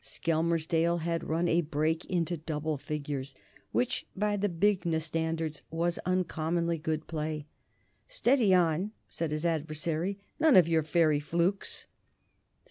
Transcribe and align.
Skelmersdale 0.03 1.01
had 1.01 1.23
run 1.29 1.47
a 1.47 1.61
break 1.61 2.05
into 2.05 2.35
double 2.35 2.75
figures, 2.75 3.35
which, 3.71 4.07
by 4.15 4.35
the 4.35 4.49
Bignor 4.49 4.99
standards, 4.99 5.61
was 5.69 5.99
uncommonly 6.07 6.79
good 6.79 7.05
play. 7.05 7.45
"Steady 8.07 8.51
on!" 8.51 8.93
said 9.09 9.29
his 9.29 9.45
adversary. 9.45 10.17
"None 10.39 10.55
of 10.55 10.67
your 10.67 10.81
fairy 10.81 11.19
flukes!" 11.19 11.85